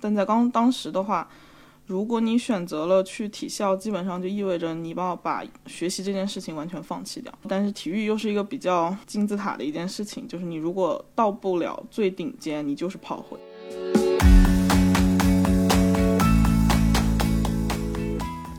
[0.00, 1.28] 但在刚当时的话，
[1.86, 7.32] 如果你选择了去体校，基本上就意味着你要把学习这件事情完全放弃掉。
[7.48, 13.38] 但是体育又是一个比较金字塔的一件事情，就是你如果到不了最顶尖，你就是炮灰。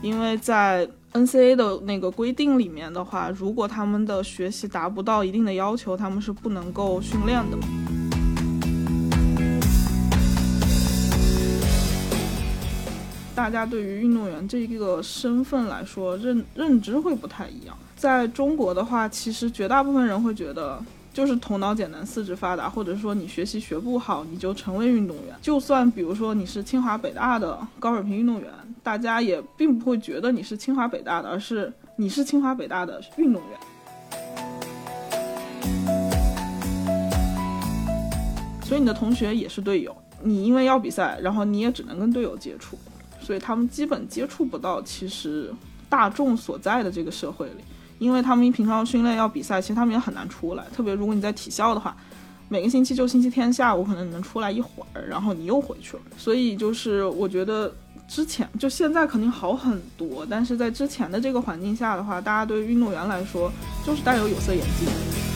[0.02, 7.58] 因为在 NCA 的那个规定里面的话，如果他们的学习达不到一定的要求，他们是不能够训练的。
[13.40, 17.74] 大家对于运动员这个身份来说，认认知会不太一样。
[17.96, 20.78] 在中国的话，其实绝大部分人会觉得，
[21.10, 25.34] 就是头脑简单、四肢发达，或者说你学习学不好，你就成为运动员。
[25.40, 28.50] 就算比如说你是清华北大的高水平运动员，
[28.82, 33.58] 大家也并不会觉得你是清华北大的，而是你是清华北大的运动员。
[38.62, 42.78] 所以你的同学也是队友，你因为要比赛，然后你也只能跟队友接触。
[43.30, 45.54] 所以他们基本接触不到其实
[45.88, 47.62] 大众所在的这个社会里，
[48.00, 50.64] 因为他们平常训练要比赛，其实他们也很难出来。
[50.74, 51.96] 特别如果你在体校的话，
[52.48, 56.02] 每个星期就星期天下午可能能出来一会儿，然后你又回去了。
[56.18, 57.72] 所以就是我觉得
[58.08, 63.48] 之前就现在肯定好很多，但是在之前的这个环境下的话，大家对运动员来说
[63.86, 65.29] 就是带有有色眼镜。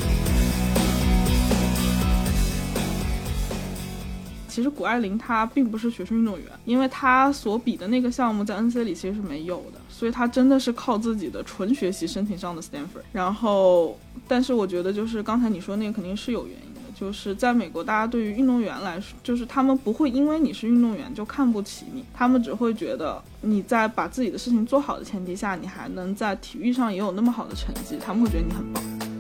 [4.55, 13.03] 其实谷爱凌她并不是学生运动员，因为她所比的那个项目在 N C 里其实是没有的，所以她真的是靠自己的纯学习申请上的 Stanford。
[13.11, 29.14] 然后，但是我觉得就是刚才你说那个肯定是有原因的，就是在美国，大家对于运动员来说，就是他们不会因为你是运动员就看不起你，他们只会觉得你在把自己的事情做好的前提下，你还能在体育上也有那么好的成绩，他们会觉得你很棒。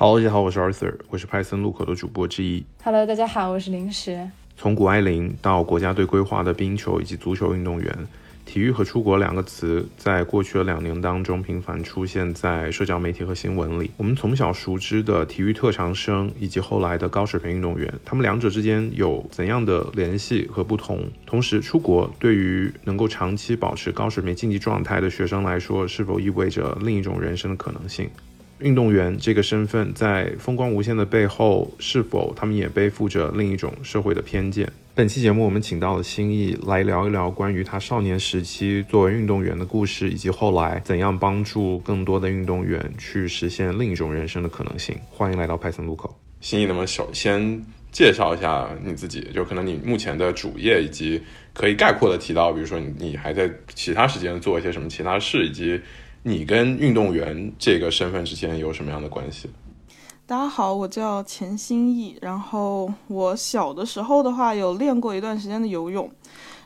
[0.00, 2.64] Hello，大家好，我是 Arthur，我是派森路口的主播之一。
[2.84, 4.30] Hello，大家好，我是零食。
[4.56, 8.06] 从谷爱凌到国家队规划的冰球以及足球运动员，
[8.44, 13.90] 体育和出国两个词在过去的两年当中频繁出现在社交媒体和新闻里。
[13.96, 21.10] 我们从小熟知的体育特长生以及后来的高水平运动员，他们两者之间有怎样的联系和不同？
[21.26, 28.08] 同时，出国对于能够长期保持高水平竞技状态的学生来说，是否意味着另一种人生的可能性？
[28.60, 34.68] 运动员这个身份在风光无限的背后，是否他们也背负着另一种社会的偏见？
[34.96, 44.96] 本期节目我们请到了新意来聊一聊关于他少年时期作为运动员的故事，以及后来怎样帮助更多的运动员去实现另一种人生的可能性。
[45.08, 46.18] 欢迎来到派森路口。
[46.40, 51.22] 新意，那么首先介绍一下你自己，就可能你目前的主业，以及
[51.54, 55.80] 可以概括的提到，比如说你你还在其他时间做一些什么其他事，以及。
[56.28, 59.48] 你跟运动员这个身份之间有什么样的关系？
[60.26, 66.10] 大家好，我叫钱新义，然后我小的时候的话有练过一段时间的游泳。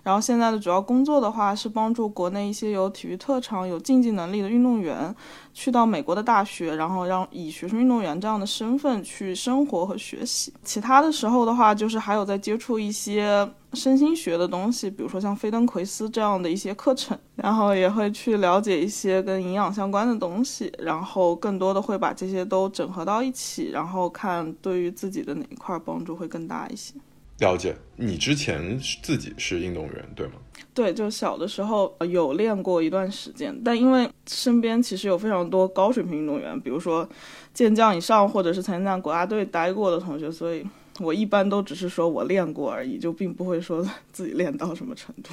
[0.02, 5.14] 然后现在的主要工作的话是帮助国内一些有体育特长、有竞技能力的运动员，
[5.54, 10.52] 去到美国的大学，然后让以学生运动员这样的身份去生活和学习。
[10.64, 26.94] 其他的时候的话，就是还有在接触一些身心学的东西，比如说像菲登奎斯这样的一些课程，然后也会去了解一些跟营养相关的东西，然后更多的会把这些都整合到一起，然后看对于自己的哪一块帮助会更大一些。
[27.38, 30.34] 了解，你之前自己是运动员，对吗？
[30.74, 37.06] 对，就小的时候有练过一段时间，但因为身边其实有非常多高水平运动员，比如说
[37.52, 40.64] 健将以上，或者是曾经在国家队待过的同学，所以
[41.00, 45.30] 我一般都只是说我练过而已，就并不会说自己练到什么程度。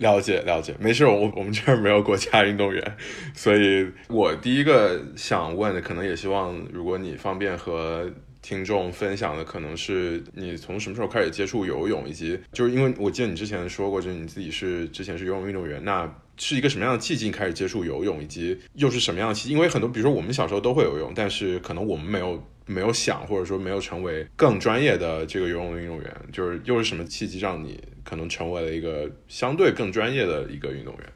[0.00, 2.96] 了解，了解，没事，我我们这儿没有国家运动员，
[3.32, 8.10] 所以我第一个想问的，可能也希望如果你方便和。
[8.42, 19.52] 听众分享的可能是你从什么时候开始接触游泳，以及就是因为我记得你之前说过，就是你自己是之前是游泳运动员，那是一个什么样的契机开始接触游泳，以及又是什么样的契机？
[19.52, 27.78] 因为很多，比如说我们小时候都会游泳，但是可能我们没有没有想，或者说没有成为更专业的这个游泳运动员，就是又是什么契机让你
[28.10, 31.12] 可能成为了一个相对更专业的一个运动员？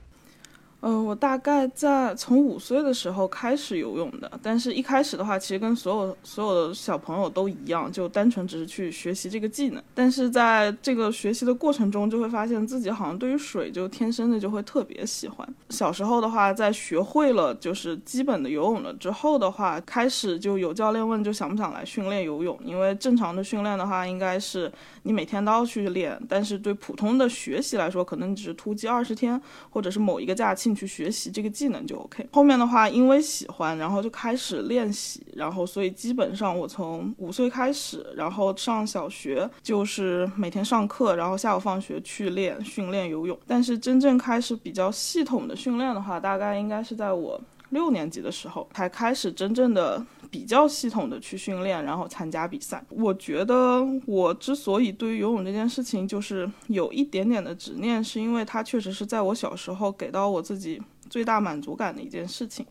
[0.86, 9.82] 嗯，我大概在从五岁的时候开始游泳的，但是一开始的话，其实跟所有所有的小朋友都一样，就单纯只是去学习这个技能。
[9.94, 15.48] 但是在这个学习的过程中，就会发现自己好像对于水就天生的就会特别喜欢。
[15.70, 24.70] 小时候的话，在学会了就是基本的游泳了之后的话，开始就有教练问就想不想来训练游泳，因为正常的训练的话，应该是
[25.04, 29.40] 你每天都要去练，但是对普通的学习来说，可能只是突击二十天，
[29.70, 30.73] 或者是某一个假期。
[30.74, 32.28] 去学习这个技能就 OK。
[32.32, 43.38] 后面的话，因为喜欢，然后就开始练习，然后所以基本上我从五岁开始，然后上小学就是每天上课，然后下午放学去练训练游泳。
[43.46, 47.40] 但是真正开始比较系统的训练的话，大概应该是在我。
[47.70, 50.00] 六年级的时候才开始真正的
[50.34, 52.84] 比较系统的去训练，然后参加比赛。
[52.90, 62.66] 我觉得我之所以对于游泳这件事情就是有一点点的执念，是因为它确实是在我小时候给到我自己最大满足感的一件事情。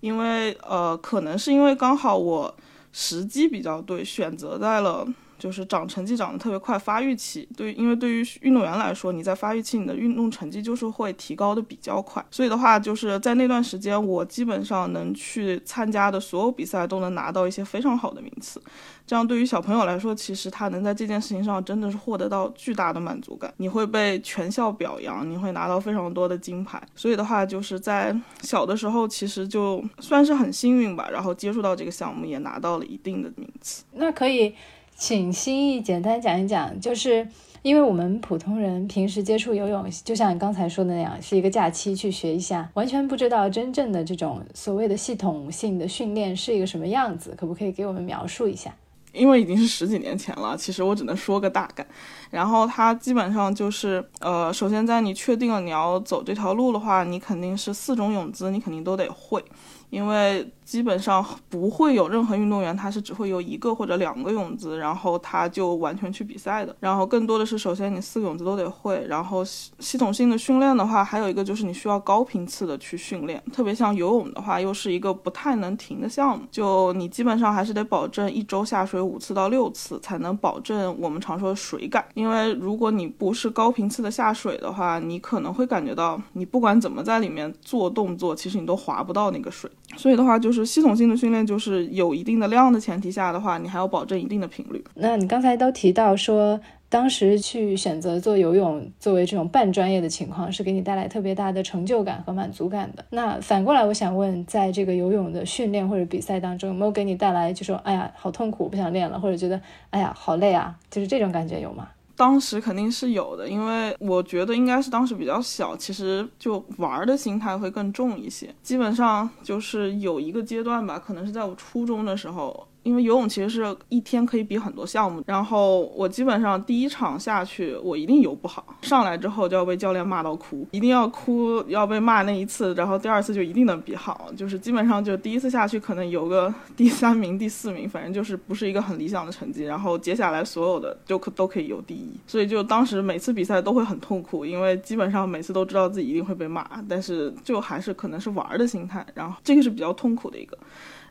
[0.00, 2.56] 因为呃，可能是因为刚好我
[2.90, 5.06] 时机比较对，选择在了。
[5.44, 18.58] 就是长成绩长得特别快，发育期对，因为对于运动员来说，你在发育期你的运动成绩就是会提高的比较快，所以的话就是在那段时间，我基本上能去参加的所有比赛都能拿到一些非常好的名次，
[19.06, 34.54] 这样对于小朋友来说，其实他能在这件事情上真的是获得到巨大的满足感，你会被全校表扬，你会拿到非常多的金牌，所以的话就是在小的时候其实就算是很幸运吧，然后接触到这个项目也拿到了一定的名次，那可以。
[34.96, 37.26] 请心意简单讲一讲，就是
[37.62, 48.74] 因为我们普通人平时接触游泳，就像你刚才说的那样，是一个假期去学一下，完全不知道真正的这种所谓的系统性的训练是一个什么样子，可不可以给我们描述一下？
[49.12, 51.86] 因为已经是十几年前了，其实我只能说个大概。
[52.30, 59.44] 然后它基本上就是，呃，首先在你确定了你要走这条路的话，你肯定是四种泳姿，你肯定都得会，
[59.90, 60.48] 因为。
[60.64, 66.74] 基本上不会有任何运动员，他是只会有一个或者两个泳姿，然后他就完全去比赛的。
[66.80, 73.42] 然后更多的是，首先你四个泳姿都得会，然后系系统性的训练的话，还有一个就是你需要高频次的去训练。
[73.52, 82.04] 特别像游泳的话，又是一个不太能停的项目，就你基本上还是得保证一周下水五次到六次，才能保证我们常说的水感。
[82.14, 89.70] 因为如果你不是高频次的下水的话，你可能会感觉到你不管怎么在里面做动作，其实你都划不到那个水。
[89.96, 94.84] 所以的话，就是系统性的训练，就是有一定的量的前提下的话，你还要保证一定的频率。
[94.94, 103.04] 那你刚才都提到说，当时去选择做游泳作为这种半专业的情况，是给你带来特别大的成就感和满足感的。
[103.10, 109.60] 那反过来，我想问，在这个游泳的训练或者比赛当中，有没有给你带来就说，哎呀，好痛苦，不想练了，或者觉得，
[109.90, 111.88] 哎呀，好累啊，就是这种感觉有吗？
[112.16, 118.54] 当时肯定是有的，因为我觉得应该是当时比较小，其实就玩的心态会更重一些。
[118.62, 122.66] 基本上就是有一个阶段吧，可能是在我初中的时候。
[122.84, 150.58] 因为游泳其实是一天可以比很多项目，然后我基本上第一场下去我一定游不好，上来之后就要被教练骂到哭，一定要哭要被骂那一次，然后第二次就一定能比好，就是基本上就第一次下去可能游个第三名、第四名，反正就是不是一个很理想的成绩，然后接下来所有的就可都可以游第一，所以就当时每次比赛都会很痛苦，因为基本上每次都知道自己一定会被骂，但是就还是可能是玩的心态，然后这个是比较痛苦的一个。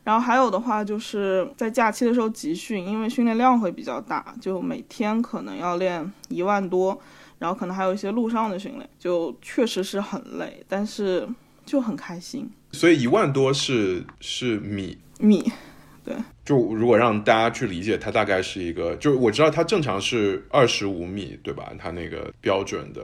[0.04, 6.96] 然后还有的话，就是在假期的时候集训，因为训练量会比较大，就每天可能要练一万多，
[7.38, 11.26] 然后可能还有一些路上的训练，就确实是很累，但是
[11.64, 12.48] 就很开心。
[12.72, 15.50] 所以一万多是是米米，
[16.04, 16.14] 对。
[16.44, 21.72] 就如果让大家去理解，它大概是一个，就是我知道它正常是二十五米，对吧？
[21.78, 23.00] 它那个标准的。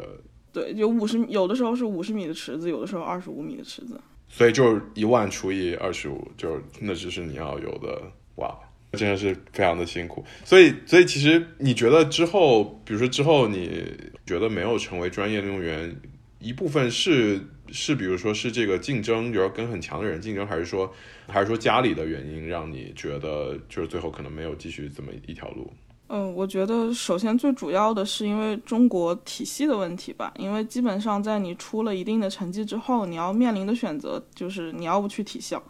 [0.52, 3.99] 对，就五十，有的时候是五十米的池子，有的时候二十五米的池子。
[4.30, 8.00] 所以就是一万除以二十五，就那只是你要有的
[8.36, 8.56] 哇，
[8.92, 10.25] 真的是非常的辛苦。
[10.44, 13.84] 所以，所以其实你觉得之后，比如说之后你
[14.25, 15.94] 觉得没有成为专业运动员，
[16.38, 17.40] 一部分是
[17.72, 20.90] 是，比如说是这个竞争，比如跟很强的人竞争，还是说
[21.26, 25.72] 还是说家里的原因让你觉得就是最后可能没有继续这么一条路？
[26.12, 35.62] 嗯，我觉得首先最主要的是因为中国体系的问题吧，因为基本上在你出了一定的成绩之后，你要面临的选择就是你要不去体校，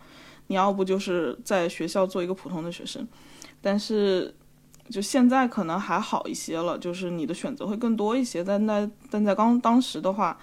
[0.46, 3.06] 你要不就是在学校做一个普通的学生。
[3.60, 4.34] 但是
[4.88, 8.42] 就现在可能还好一些了，就是你的选择会更多一些。
[8.42, 10.38] 但在但在刚当时的话。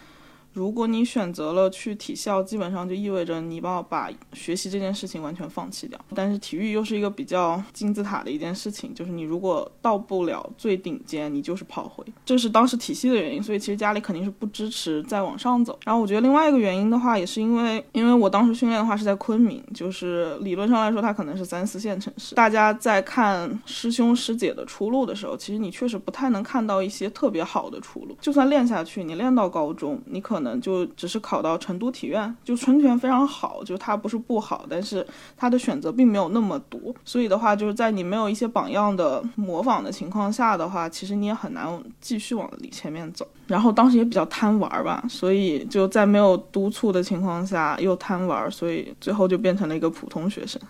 [0.54, 6.00] 如果你选择了去体校，基本上就意味着你要把学习这件事情完全放弃掉。
[6.16, 12.04] 但是体育又是一个比较金字塔的一件事情，就是你如果到不了最顶尖，你就是炮灰。
[12.25, 15.77] 这是当时体系的原因，所以其实家里肯定是不支持再往上走。
[15.86, 22.34] 然后我觉得另外一个原因的话，也是因为，因为我当时训练的话是在昆明，就是理论上来说它可能是三四线城市。
[22.34, 28.18] 大家在看师兄师姐的出路的时候，其实你确实不太能看到一些特别好的出路。
[28.20, 30.47] 就算练下去，你练到高中，你可能。
[30.48, 41.68] 能就只是考到成都体院，就春体院非常好，就它不是不好，但是它的选择并没有那么多，所以的话就是在你没有一些榜样的模仿的情况下的话，其实你也很难
[42.00, 43.27] 继续往里前面走。
[43.48, 50.62] 然后当时也比较贪玩吧，所以就在没有督促的情况下又贪玩，所以最后就变成了一个普通学生。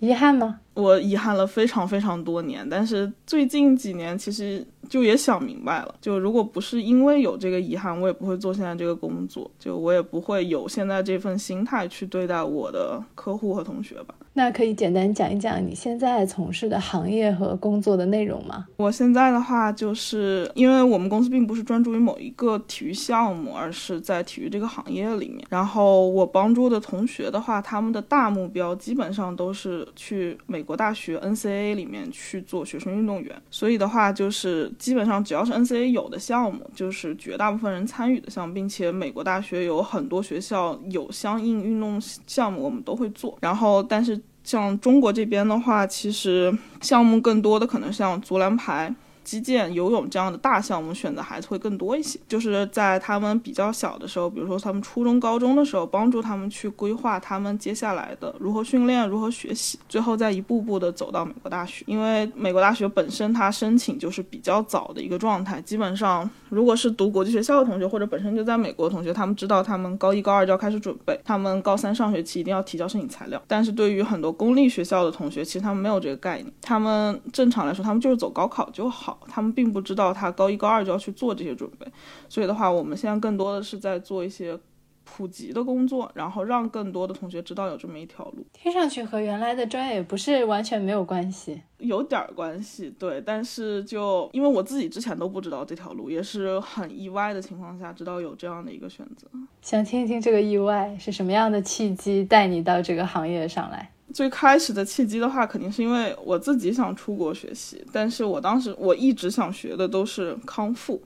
[0.00, 0.60] 遗憾吗？
[0.74, 14.14] 我遗憾了非常非常多年，但是最近几年其实就也想明白了，就如果不是因为有这个遗憾，我也不会做现在这个工作，就我也不会有现在这份心态去对待我的客户和同学吧。
[14.32, 18.66] 那可以简单讲一讲你现在从事的行业和工作的内容吗？
[18.76, 25.42] 我现在的话，就是因为我们公司并不是专注于某一个体育项目，而是在体育这个行业里面。
[25.48, 33.34] 然后我帮助的同学的话，他们的大目标基本上都是去美国大学 NCAA 里面去做学生运动员。
[33.50, 43.36] 所以的话，就是基本上只要是 NCA 有的项目，就是绝大部分人参与的项目，并且美国大学有很多学校有相应运动项目，我们都会做。
[43.40, 44.20] 然后，但是。
[44.46, 48.94] 像中国这边的话，其实项目更多的可能像足篮排。
[49.26, 61.84] 击剑、游泳这样的大项目选择孩子会更多一些，就是在他们比较小的时候，比如说他们初中、高中的时候，帮助他们去规划他们接下来的如何训练、如何学习，最后再一步步的走到美国大学。
[61.88, 73.42] 因为美国大学本身它申请就是比较早的一个状态，基本上如果是读国际学校的同学或者本身就在美国的同学，他们知道他们高一、高二就要开始准备，他们高三上学期一定要提交申请材料。
[73.48, 79.15] 但是对于很多公立学校的同学，其实他们没有这个概念，他们正常来说，他们就是走高考就好。
[79.28, 81.86] 他们并不知道他高一高二就要去做这些准备，
[82.28, 84.58] 所以的话，我们现在更多的是在做一些
[85.04, 88.44] 普及的工作，然后让更多的同学知道有这么一条路。
[88.52, 93.22] 听上去和原来的专业不是完全没有关系，有点关系，对。
[93.24, 99.28] 但是就因为我自己之前都不知道这条路，也是很意外的情况下知道有这样的一个选择。
[99.62, 103.92] 想听一听这个意外是什么样的契机带你到这个行业上来？
[104.12, 111.02] 最开始的契机的话，肯定是因为我自己想出国学习，但是我当时我一直想学的都是康复，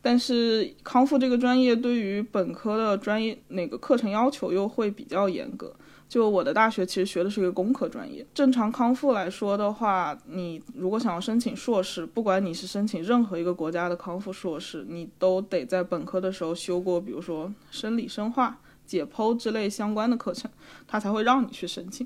[0.00, 5.74] 但是康复这个专业对于本科的专业那个课程要求又会比较严格。
[6.08, 18.58] 就我的大学其实学的是一个工科专业，正常康复来说的话，你如果想要申请硕士，不管你是申请任何一个国家的康复硕士，你都得在本科的时候修过，比如说生理生化。
[18.88, 20.50] 解剖之类相关的课程，
[20.86, 22.04] 他才会让你去申请，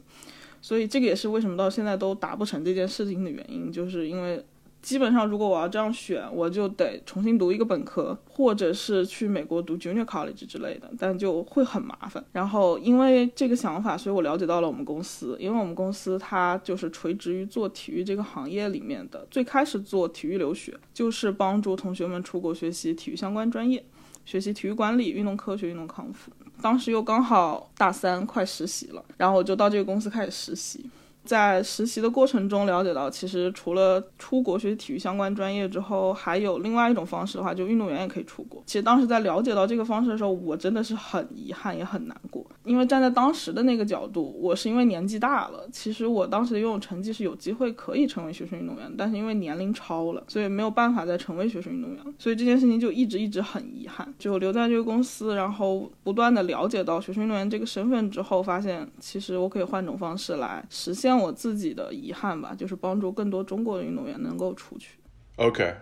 [0.60, 4.44] 所以这个也是为什么到现在都达不成这件事情的原因，就是因为
[4.82, 12.24] 基本上如果我要这样选，我就得重新读一个本科，或者是去美国读 Junior College 之类的，但就会很麻烦。
[12.32, 23.84] 然后因为这个想法，所以我了解到了我们公司，因为我们公司它就是垂直于做体育这个行业里面的，最开始做体育留学，就是帮助同学们出国学习体育相关专业，
[24.24, 26.32] 学习体育管理、运动科学、运动康复。
[26.62, 30.88] 当时又刚好大三快实习了，然后我就到这个公司开始实习。
[31.24, 38.62] 在实习的过程中了解到，其实除了出国学习体育相关专业之后，还有另外一种方式的话，就运动员也可以出国。
[38.66, 54.12] 其实当时在了解到这个方式的时候，我真的是很遗憾也很难过，因为站在当时的那个角度，我是因为年纪大了，其实我当时的游泳成绩是有机会可以成为学生运动员，但是因为年龄超了，所以没有办法再成为学生运动员，所以这件事情就一直一直很遗憾。
[54.18, 61.11] 就留在这个公司，然后不断的了解到学生运动员这个身份之后，发现其实我可以换种方式来实现。
[61.18, 64.98] 我自己的遗憾吧，就是帮助更多中国的运动员能够出去。
[65.36, 65.74] OK，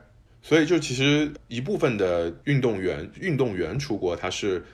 [0.42, 4.64] 所以就其实一部分的运动员，运动员出国，他是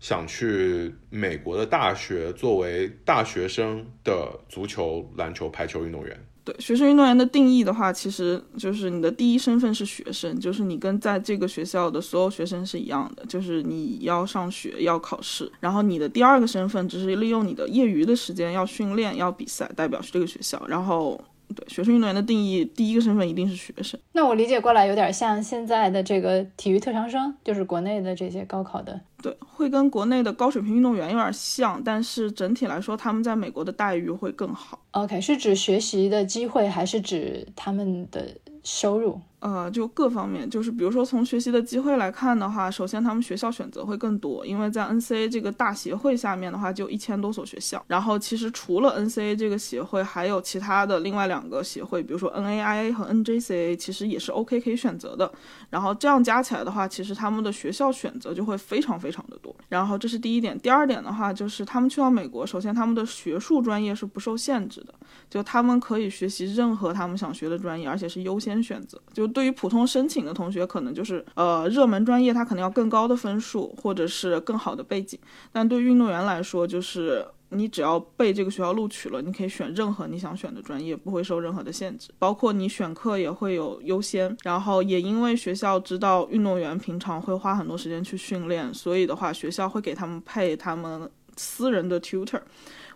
[0.00, 6.26] 想去美国的大学作为大学生的足球、篮球、排球运动员。
[6.44, 21.20] 对学生运动员的定义的话，其实就是你的第一身份是学生，就是你跟在这个学校的所有学生是一样的，就是你要上学要考试，然后你的第二个身份只是利用你的业余的时间要训练要比赛，代表是这个学校，然后。
[21.52, 23.98] 对学生运动员的定义，第一个身份一定是学生。
[24.12, 29.00] 那我理解过来有点像现在的这个体育特长生，就是国内的这些高考的。
[29.22, 34.80] 对，会跟国内的高水平运动员有点像，但是整体来说，他们在美国的待遇会更好。
[34.90, 39.20] OK，是指学习的机会，还是指他们的收入？
[39.42, 47.84] 呃，就各方面，就是比如说从学习的机会来看的话，首先他们学校选择会更多，因为在 NCA 这个大协会下面的话，就一千多所学校。
[47.88, 55.32] 然后其实除了 NCA 这个协会，还有其他的另外两个协会，比如说 NAIA 和 NJCA，其实也是 OK 可以选择的。
[55.70, 59.52] 然后这样加起来的话，其实他们的学校选择就会非常非常的多。
[59.68, 64.94] 然后这是第一点，第二点的话就是他们去到美国，首先他们的学术专业是不受限制的，
[65.28, 69.00] 就他们可以学习任何他们想学的专业，而且是优先选择。
[69.12, 75.18] 就对于普通申请的同学，可能就是呃热门专业，他可能要更高的分数或者是更好的背景。
[75.50, 84.36] 但对于运动员来说，就是你只要被这个学校录取了，你可以选任何你想选的专业，不会受任何的限制，包括你选课也会有优先。
[84.42, 92.40] 然后也因为学校知道运动员平常会花很多时间去训练，所以的话，学校会给他们配他们私人的 tutor，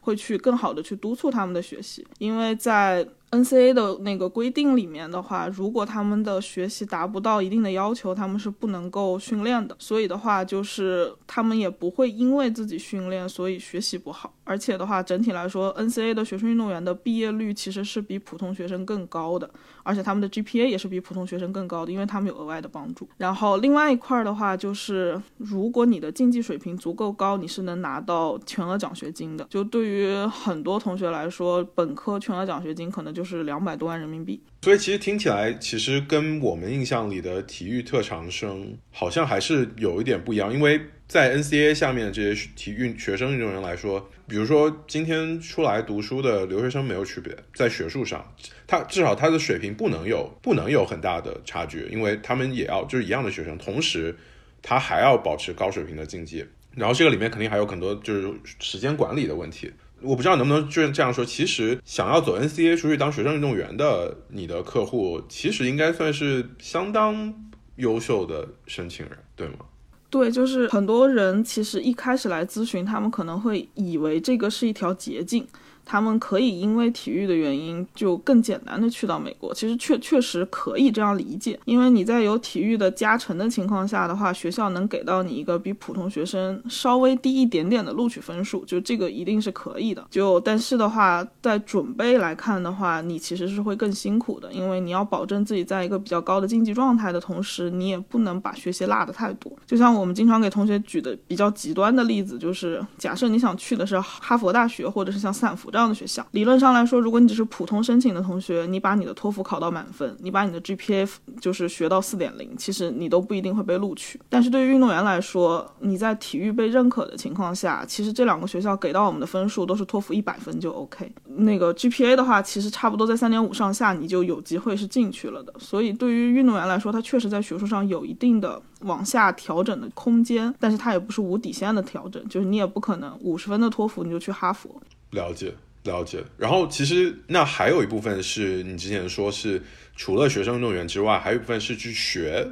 [0.00, 3.06] 会去更好的去督促他们的学习，因为在。
[3.30, 9.74] NCA 的那个规定里面的话，如果他们的学习达不到一定的要求，他们是不能够训练的。
[9.78, 14.32] 所以的话，就是他们也不会因为自己训练，所以学习不好。
[14.44, 19.50] 而且的话，整体来说，NCA 的学生运动员的毕业率其实是比普通学生更高的，
[19.82, 23.08] 而且他们的 GPA 也是比普通学生更高的，因为他们有额外的帮助。
[23.16, 29.44] 然后另外一块的话，就是如果你的竞技水平足够高，你是能拿到全额奖学金的。
[29.50, 34.40] 就对于很多同学来说，本科全额奖学金可能就是两百多万人民币。
[34.62, 40.80] 所以其实听起来，其实跟我们印象里的体育特长生好像还是有一点不一样，因为。
[41.08, 48.34] 在 n c a 下面这些体育学生运动员来说，比如说今天出来读书的留学生没有区别，在学术上，
[48.66, 54.16] 他至少他的水平不能有不能有很大的差距，因为他们也要就是一样的学生，同时
[54.60, 56.44] 他还要保持高水平的竞技，
[56.74, 59.70] 然后这个里面肯定还有很多就是时间管理的问题。
[60.02, 67.34] 我不知道能不能就这样说，其实想要走 NCAA 出去当学生运动员的你的客户，其实应该算是相当
[67.76, 69.66] 优秀的申请人，对吗？
[70.08, 75.46] 对，就是很多人其实一开始来咨询，他们可能会以为这个是一条捷径。
[75.88, 90.04] 他们可以因为体育的原因就更简单的去到美国，其实确确实可以这样理解，因为你在有体育的加成的情况下的话，学校能给到你一个比普通学生稍微低一点点的录取分数，就这个一定是可以的。
[90.10, 99.52] 就但是的话，在准备来看的话，你其实是会更辛苦的，因为你要保证自己在一个比较高的竞技状态的同时，你也不能把学习落得太多。
[99.64, 105.70] 就像我们经常给同学举的比较极端的例子，就是假设你想去的是哈佛大学，或者是像斯坦福。
[105.76, 111.06] 这样的学校，理论上来说，如果你只是普通申请的同学，你把你的托福考到满分，你把你的 GPA
[111.38, 114.18] 就是学到四点零，其实你都不一定会被录取。
[114.30, 121.12] 但是对于运动员来说，你在体育被认可的情况下，其实这两个学校给到我们的分数都是托福一百分就 OK。
[121.26, 125.52] 那个 GPA 的话，其实差不多在三点五上下，你就有机会是进去了的。
[125.58, 134.70] 所以对于运动员来说，他确实在学术上有一定的往下调整的空间，但是他也不是无底线的调整，就是你也不可能五十分的托福你就去哈佛。
[135.10, 135.54] 了解。
[135.86, 139.62] 了解，然后其实那还有一部分是你之前说是
[139.96, 142.46] 除了学生运动员之外，还有一部分是去学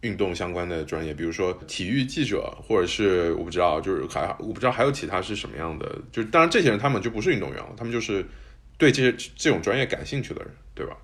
[0.00, 8.24] 运动相关的专业，比如说体育记者，或者是我不知道，就是还我不知道还有其他是什么样的，就当然这些人他们就不是运动员了，他们就是
[8.78, 10.96] 对这些这种专业感兴趣的人，对吧？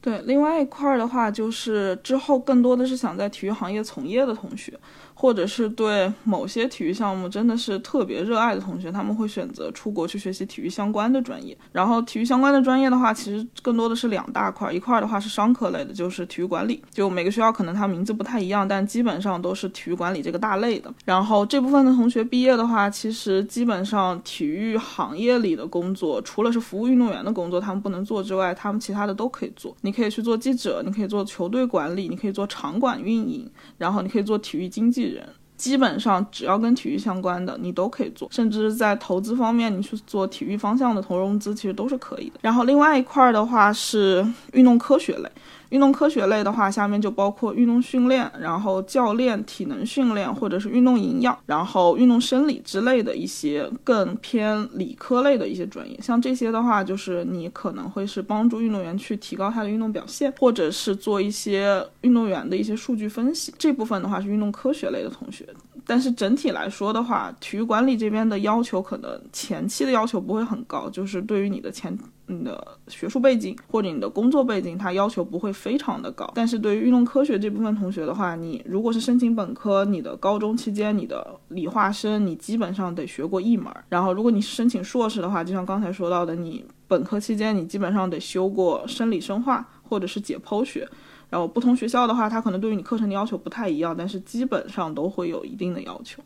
[0.00, 4.78] 对，另外一块儿的话，就是之后更多的是想在体育行业从业的同学。
[5.12, 11.54] 或者是对某些体育项目真的是特别热爱的同学，他们会选择出国去学习体育相关的专业。
[11.72, 16.82] 然后体育相关的专业的话，其实更多的是两大块，一块的话是商科类的，就是体育管理。
[16.90, 20.90] 就每个学校可能它名字不太一样，但基本上都是体育管理这个大类的。
[21.04, 29.76] 然后这部分的同学毕业的话，其实基本上体育行业里的工作，除了是服务运动员的工作他们不能做之外，他们其他的都可以做。
[29.90, 35.02] 你可以去做记者，你可以做球队管理，你可以做场馆运营，然后你可以做体育经纪。
[35.02, 35.26] 人
[35.56, 42.38] 基本上只要跟体育相关的，你都可以做，甚至在投资方面，你去做体育方向的投融资，其实都是可以的。
[42.40, 45.28] 然后另外一块儿的话是运动科学类。
[45.70, 55.98] 运动科学类的话，下面就包括运动训练，然后教练、体能训练，或者是运动营养，然后运动生理之类的一些更偏理科类的一些专业。
[56.02, 63.54] 像这些的话，就是你可能会是帮助运动员去提高他的运动表现，或者是做一些运动员的一些数据分析。
[63.56, 65.46] 这部分的话是运动科学类的同学。
[65.86, 71.96] 但是整体来说的话，体育管理这边的要求可能前期的要求不会很高，就是对于你的前。
[72.30, 76.30] 你的学术背景或者你的工作背景，它要求不会非常的高。
[76.34, 83.84] 但是对于运动科学这部分同学的话，你如果是申请本科，你的高中期间你的理化生，你基本上得学过一门儿。
[83.88, 90.88] 然后如果你是申请硕士的话，就像刚才说到的，你本科期间你基本上得修过生理生化或者是解剖学。
[91.28, 96.20] 然后不同学校的话，它可能对于你课程的要求不太一样，但是基本上都会有一定的要求。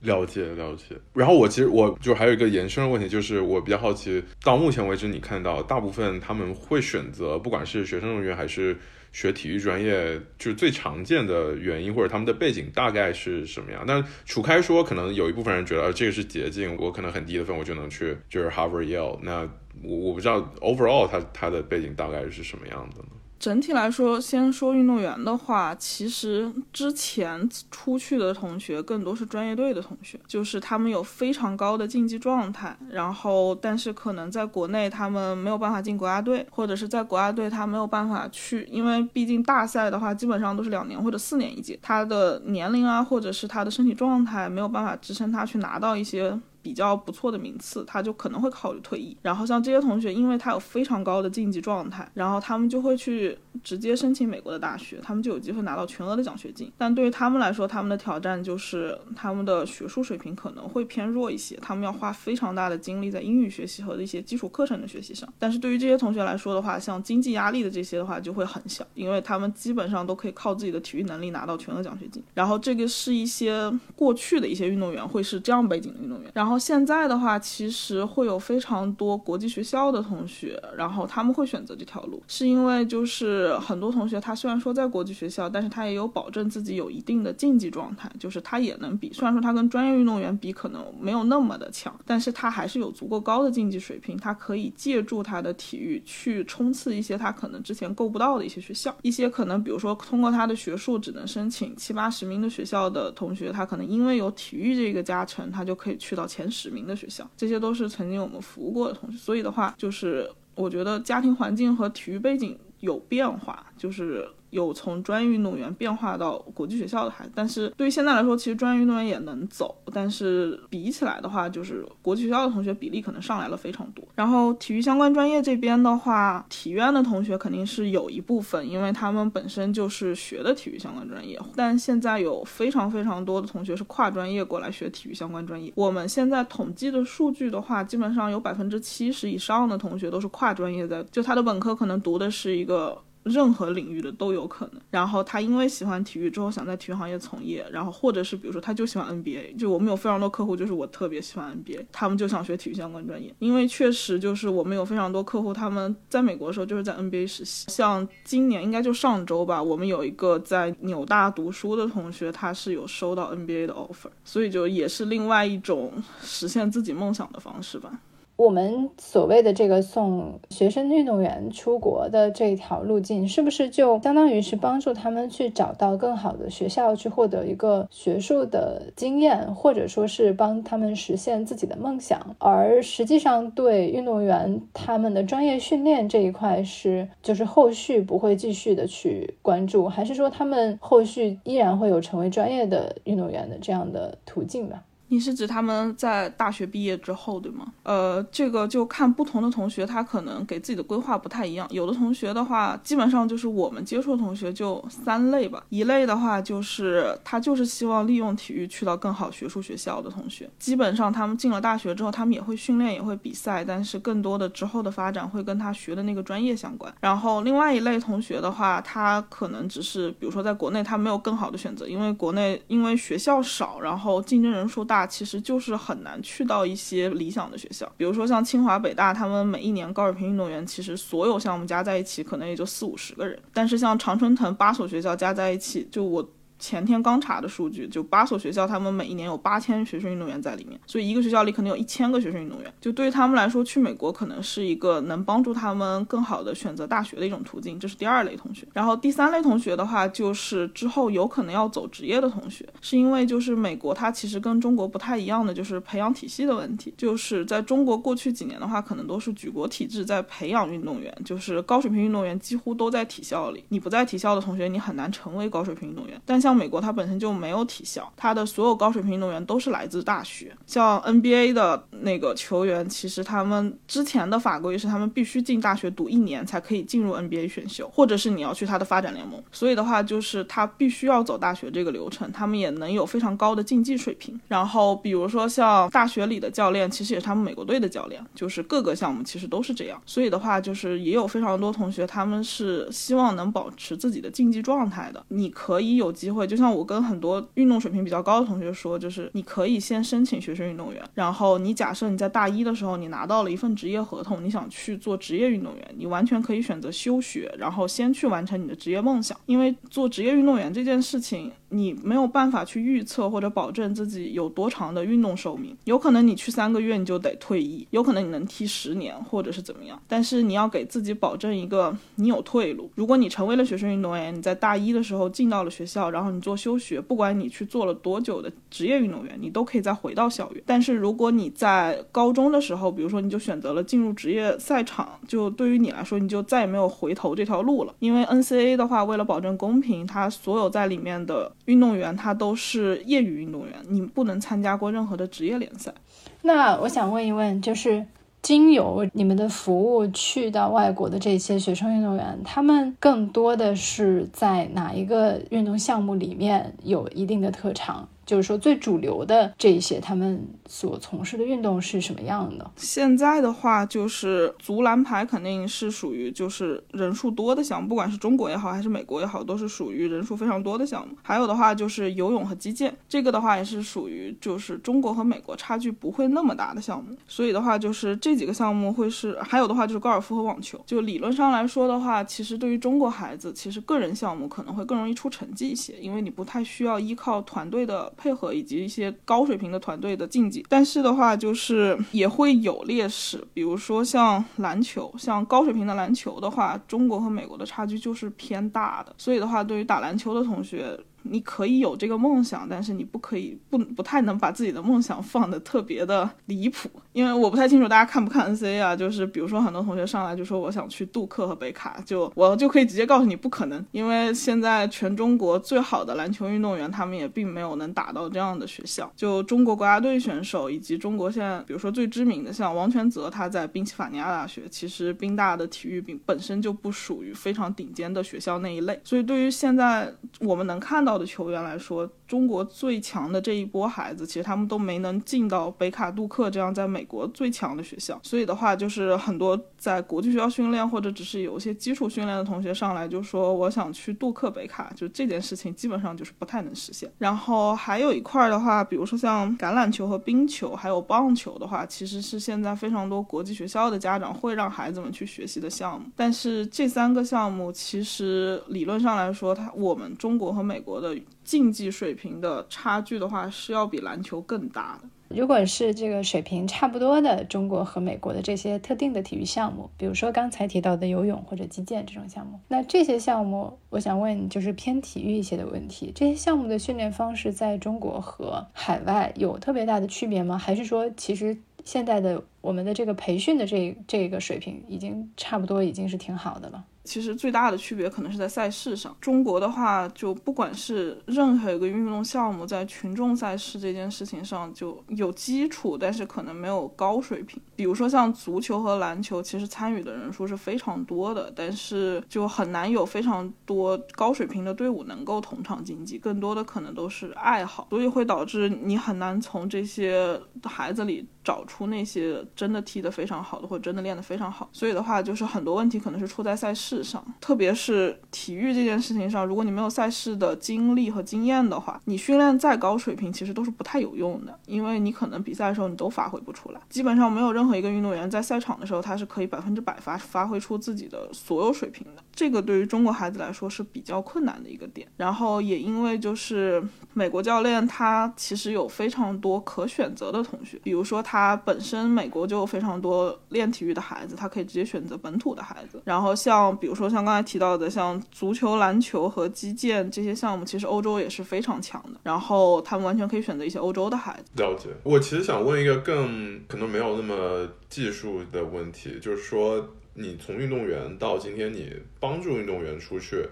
[0.00, 8.78] 了解了解，然后我其实我就还有一个延伸的问题，就是我比较好奇，到目前为止你看到大部分他们会选择，不管是学生人员还是
[9.10, 13.82] 学体育专业，就是最常见的原因或者他们的背景大概是什么样？
[13.86, 19.18] 但除开说，可能有一部分人觉得这个是捷径，我可能很低的分我就能去，就是 Harvard Yale。
[19.20, 19.48] 那
[19.82, 23.17] 我我不知道 overall 他他的背景大概是什么样的呢？
[23.38, 46.38] 整体来说，先说运动员的话，其实之前出去的同学更多是专业队的同学，就是他们有非常高的竞技状态，然后但是可能在国内他们没有办法进国家队，或者是在国家队他没有办法去，因为毕竟大赛的话基本上都是两年或者四年一届，他的年龄啊或者是他的身体状态没有办法支撑他去拿到一些。
[46.68, 49.16] 比较不错的名次，他就可能会考虑退役。
[49.22, 56.70] 然后像这些同学，因为他有非常高的竞技状态，然后他们就会去直接申请美国的大学，他们就有机会拿到全额的奖学金。
[56.76, 65.26] 但对于他们来说，他们的挑战就是他们的学术水平可能会偏弱一些，他们要花非常大的精力在英语学习和一些基础课程的学习上。
[65.38, 72.22] 但是对于这些同学来说的话，像经济压力的这些的话就会很小，因为他们基本上都可以靠自己的体育能力拿到全额奖学金。
[72.34, 76.57] 然后这个是一些过去的一些运动员会是这样背景的运动员，然后。
[76.58, 106.58] 现在的话，其实会有非常多国际学校的同学，然后他们会选择这条路，是因为就是很多同学他虽然说在国际学校，但是他也有保证自己有一定的竞技状态，就是他也能比，虽然说他跟专业运动员比可能没有那么的强，但是他还是有足够高的竞技水平，他可以借助他的体育去冲刺一些他可能之前够不到的一些学校，一些可能比如说通过他的学术只能申请七八十名的学校的同学，他可能因为有体育这个加成，他就可以去到前前。
[106.58, 114.28] 十名的学校，这些都是曾经我们服务过的同学，所以的话，就是我觉得家庭环境和体育背景有变化，就是。
[114.50, 124.04] 有从专业运动员变化到国际学校的孩子，但是对于现在来说，其实专业运动员也能走，但是比起来的话，就是国际学校的同学比例可能上来了非常多。
[124.14, 131.38] 然后体育相关专业这边的话，体院的同学肯定是有一部分，因为他们本身就是学的体育相关专业。
[131.54, 135.72] 但现在有非常非常多的同学是跨专业过来学体育相关专业。
[135.74, 142.96] 我们现在统计的数据的话，基本上有百分之七十以上的同学都是跨专业在，就他的本科可能读的是一个。
[143.28, 144.80] 任何领域的都有可能。
[144.90, 153.34] 然后他因为喜欢体育之后想在体育行业从业，然后或者是比如说他就喜欢 NBA，就我们有非常多客户就是我特别喜欢 NBA，他们就想学体育相关专业。
[153.38, 168.00] 因为确实就是我们有非常多客户他们在美国的时候就是在 NBA 实习，像今年应该就上周吧，我们有一个在纽大读书的同学，他是有收到 NBA 的 offer，所以就也是另外一种实现自己梦想的方式吧。
[168.38, 182.36] 我们所谓的这个送学生运动员出国的这条路径，是不是就相当于是帮助他们去找到更好的学校，去获得一个学术的经验，或者说是帮他们实现自己的梦想？
[182.38, 194.76] 而实际上，对运动员他们的专业训练这一块，是就是后续不会继续的去关注，还是说他们后续依然会有成为专业的运动员的这样的途径呢？
[195.08, 197.66] 你是指他们在大学毕业之后，对吗？
[197.82, 201.66] 呃，这个就看不同的同学，他可能给自己的规划不太一样。
[201.70, 205.64] 有的同学的话，基本上就是我们接触的同学就三类吧。
[205.70, 210.48] 一类的话，就是他就是希望利用体育去到更好学术学校的同学。
[210.58, 216.92] 基本上他们进了大学之后，他们也会训练，也会比赛，但是更多的之后的发展会跟他学的那个专业相关。
[217.00, 224.97] 然后另外一类同学的话，他可能只是，比如说在国内他没有更好的选择，因为国内因为学校少，然后竞争人数大。
[225.06, 233.38] 其实就是很难去到一些理想的学校，比如说像清华、北大，他们每一年高水平运动员，其实所有项目加在一起，可能也就四五十个人。
[233.52, 236.28] 但是像常春藤八所学校加在一起，就我。
[236.58, 242.72] 前天刚查的数据，就八所学校，他们每一年有八千学生运动员在里面，所以一个学校里可能有一千个学生运动员。
[242.80, 247.78] 就对于他们来说，去美国可能是一个能帮助他们更好的选择大学的一种途径。
[247.78, 248.66] 这是第二类同学。
[248.72, 256.92] 然后第三类同学的话，就是之后有可能要走职业的同学，是因为就是美国它其实跟中国不太一样的，就是培养体系的问题。
[256.96, 263.64] 就是在中国过去几年的话，可能都是举国体制在培养运动员，就是高水平运动员几乎都在体校里。
[263.68, 266.20] 你不在体校的同学，你很难成为高水平运动员。
[266.24, 270.56] 但像像美国，它本身就没有体校，它的所有高水平运动员都是来自大学。
[270.66, 279.42] 像 NBA 的那个球员，其实他们之前的法规是他们必须进大学读一年才可以进入 NBA 选秀，或者是你要去他的发展联盟。
[279.52, 284.40] 所以的话，就是他必须要走大学这个流程，他们也能有非常高的竞技水平。
[284.48, 290.00] 然后，比如说像大学里的教练，其实也是他们美国队的教练，就是各个项目其实都是这样。
[290.06, 295.22] 所以的话，就是也有非常多同学，他们是希望能保持自己的竞技状态的。
[295.28, 296.78] 你可以有机会，就像我。
[296.78, 309.36] 我跟很多运动水平比较高的同学说，就是你可以先申请学生运动员，然后你假设你在大一的时候你拿到了一份职业合同，你想去做职业运动员，你完全可以选择休学，然后先去完成你的职业梦想。
[309.46, 322.90] 因为做职业运动员这件事情，你没有办法去预测或者保证自己有多长的运动寿命，有可能你去三个月你就得退役，有可能你能踢十年或者是怎么样，但是你要给自己保证一个你有退路。
[322.94, 330.62] 如果你成为了学生运动员，你在大一的时候进到了学校，然后你做休学，不管你去做了多久的职业运动员，你都可以再回到校园。
[330.66, 337.94] 但是如果你在高中的时候，比如说你就选择了进入职业赛场，就对于你来说，你就再也没有回头这条路了。
[337.98, 345.92] 因为 NCAA 的话，为了保证公平，它所有在里面的运动员，他都是业余运动员，你不能参加过任何的职业联赛。
[346.40, 348.02] 那我想问一问，就是
[348.40, 358.08] 经由你们的服务去到外国的这些学生运动员，他们更多的是在哪一个运动项目里面有一定的特长？
[358.28, 362.70] 就是说，最主流的这一些，他们所从事的运动是什么样的？
[362.76, 371.16] 现在的话，就是足篮排肯定是属于就是人数多的项目，不管是中国也好，还是美国也好，都是属于人数非常多的项目。
[371.22, 377.16] 还有的话就是游泳和击剑，这个的话也是属于就是中国和美国差距不会那么大的项目。
[377.26, 380.78] 所以的话，就是这几个项目会是，还有的话就是高尔夫和网球。
[380.84, 388.12] 就理论上来说的话，其实对于中国孩子，其实个人项目可能会更容易出成绩一些，因为你不太需要依靠团队的。
[388.18, 400.98] 配合以及一些高水平的团队的竞技，但是的话就是也会有劣势，比如说像篮球，像高水平的篮球的话，中国和美国的差距就是偏大的，所以的话，对于打篮球的同学。
[401.30, 430.10] 你可以有这个梦想，但是你不可以不不太能把自己的梦想放的特别的离谱，因为我不太清楚大家看不看 NCA 啊，就是比如说很多同学上来就说我想去杜克和北卡，就我就可以直接告诉你不可能，因为现在全中国最好的篮球运动员他们也并没有能打到这样的学校，就中国国家队选手以及中国现在比如说最知名的像王全泽，他在宾夕法尼亚大学，其实宾大的体育并本身就不属于非常顶尖的学校那一类，所以对于现在
[430.40, 431.17] 我们能看到。
[431.18, 438.20] 的球员来说，中国最强的这一波孩子，其实他们都没能进到北卡杜克这样在美国最强的学校。
[438.22, 447.10] 所以的话，就是很多在国际学校训练或者只是有一些基础训练的同学上来就说我想去杜克北卡，就这件事情基本上就是不太能实现。
[447.16, 456.06] 然后还有一块的话，比如说像橄榄球和冰球，还有棒球的话，其实是现在非常多国际学校的家长会让孩子们去学习的项目。
[456.14, 461.16] 但是这三个项目其实理论上来说，它我们中国和美国的。
[461.48, 465.08] 竞技水平的差距的话，是要比篮球更大的。
[465.34, 480.58] 如果是这个水平差不多的中国和美国的这些特定的体育项目，比如说刚才提到的游泳或者击剑这种项目，那这些项目，我想问就是偏体育一些的问题，这些项目的训练方式在中国和海外有特别大的区别吗？
[480.58, 486.84] 还是说，其实现在的我们的这个培训的这这个水平已经差不多已经是挺好的了？
[487.08, 489.16] 其实最大的区别可能是在赛事上。
[489.18, 497.58] 中国的话，就不管是任何一个运动项目，在群众赛事这件事情上就有基础，但是可能没有高水平。
[497.74, 514.68] 比如说像足球和篮球，其实参与的人数是非常多的，但是就很难有非常多高水平的队伍能够同场竞技，更多的可能都是爱好，所以会导致你很难从这些孩子里找出那些真的踢得非常好的，或者真的练得非常好。
[514.72, 516.97] 所以的话，就是很多问题可能是出在赛事。
[517.02, 526.80] 上，特别是体育这件事情上，如果你没有赛事的经历和经验的话，你训练再高水平，其实都是不太有用的，因为你可能比赛的时候你都发挥不出来。
[526.88, 532.22] 基本上没有任何一个运动员在赛场的时候，他是可以百分之百发发挥出自己的所有水平的。
[532.32, 535.06] 这个对于中国孩子来说是比较困难的一个点。
[535.16, 536.82] 然后也因为就是
[537.12, 546.00] 美国教练他其实有非常多可选择的同学，比如说他本身美国就有非常多练体育的孩子，他可以直接选择本土的孩子。
[546.04, 552.18] 然后像比比如说像刚才提到的，像足球、篮球和击剑这些项目，其实欧洲也是非常强的。
[552.22, 554.62] 然后他们完全可以选择一些欧洲的孩子。
[554.62, 554.88] 了解。
[555.02, 563.46] 我其实想问一个更可能没有那么技术的问题，就是说，你从运动员到今天你帮助运动员出去，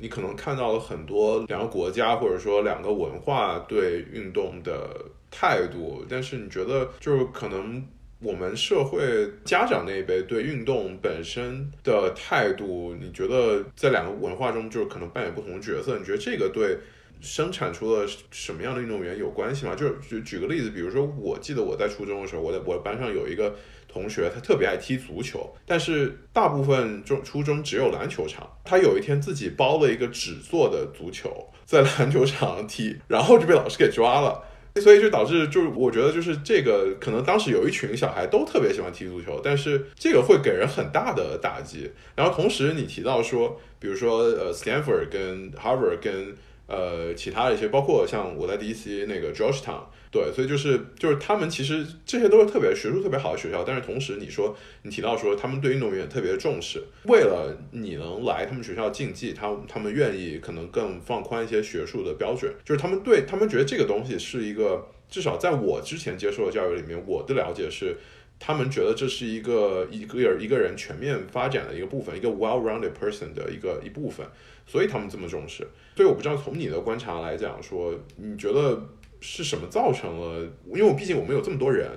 [0.00, 7.84] 你可能看到了很多两个国家或者说两个文化对运动的态度，但是你觉得就是可能。
[8.18, 9.00] 我们社会
[9.44, 15.98] 家长那一辈对运动本身的态度，你觉得在两个文化中就是可能扮演不同的角色？
[15.98, 16.78] 你觉得这个对
[17.20, 19.74] 生产出了什么样的运动员有关系吗？
[19.74, 23.54] 就举举个例子，比如说，我记得我在初中的时候，我在我班上有一个
[23.86, 34.42] 同学，他特别爱踢足球，但是大部分中初中只有篮球场，他有一天自己包了一个纸做的足球，在篮球场踢，然后就被老师给抓了。
[34.80, 41.90] 所以就导致，就是我觉得，就是这个可能当时有一群小孩都特别喜欢踢足球，但是这个会给人很大的打击。
[42.14, 46.34] 然后同时你提到说，比如说呃，Stanford 跟 Harvard 跟
[46.68, 49.84] 呃，其他的一些，包括像我在 DC 那个 Georgetown，
[50.16, 67.94] 对，所以就是就是他们其实这些都是特别学术特别好的学校，但是同时你说你提到说他们对运动员特别重视，为了你能来他们学校竞技，他他们愿意可能更放宽一些学术的标准，就是他们对他们觉得这个东西是一个，至少在我之前接受的教育里面，我的了解是。
[68.38, 74.26] 他们觉得这是一个一个一个人全面发展的一个部分，一个 well-rounded person 的一个一部分，
[74.66, 75.66] 所以他们这么重视。
[75.96, 78.78] 所以我不知道从你的观察来讲，说你觉得
[79.20, 80.44] 是什么造成了？
[80.66, 81.90] 因为我毕竟我们有这么多人，